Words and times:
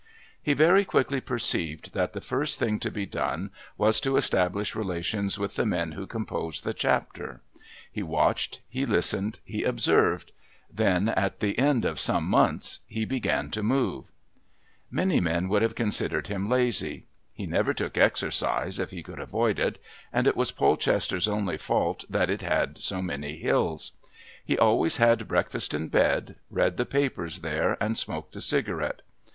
He 0.41 0.53
very 0.53 0.83
quickly 0.83 1.21
perceived 1.21 1.93
that 1.93 2.13
the 2.13 2.21
first 2.21 2.57
thing 2.57 2.79
to 2.79 2.89
be 2.89 3.05
done 3.05 3.51
was 3.77 4.01
to 4.01 4.17
establish 4.17 4.73
relations 4.73 5.37
with 5.37 5.57
the 5.57 5.63
men 5.67 5.91
who 5.91 6.07
composed 6.07 6.63
the 6.63 6.73
Chapter. 6.73 7.43
He 7.91 8.01
watched, 8.01 8.61
he 8.67 8.87
listened, 8.87 9.37
he 9.45 9.63
observed, 9.63 10.31
then, 10.73 11.09
at 11.09 11.39
the 11.39 11.55
end 11.59 11.85
of 11.85 11.99
some 11.99 12.25
months, 12.27 12.79
he 12.87 13.05
began 13.05 13.51
to 13.51 13.61
move. 13.61 14.11
Many 14.89 15.19
men 15.21 15.47
would 15.49 15.61
have 15.61 15.75
considered 15.75 16.25
him 16.29 16.49
lazy. 16.49 17.05
He 17.31 17.45
never 17.45 17.71
took 17.71 17.95
exercise 17.95 18.79
if 18.79 18.89
he 18.89 19.03
could 19.03 19.19
avoid 19.19 19.59
it, 19.59 19.79
and 20.11 20.25
it 20.25 20.35
was 20.35 20.51
Polchester's 20.51 21.27
only 21.27 21.57
fault 21.57 22.05
that 22.09 22.31
it 22.31 22.41
had 22.41 22.79
so 22.79 23.03
many 23.03 23.37
hills. 23.37 23.91
He 24.43 24.57
always 24.57 24.97
had 24.97 25.27
breakfast 25.27 25.75
in 25.75 25.89
bed, 25.89 26.37
read 26.49 26.77
the 26.77 26.87
papers 26.87 27.41
there 27.41 27.77
and 27.79 27.95
smoked 27.95 28.35
a 28.35 28.41
cigarette. 28.41 29.03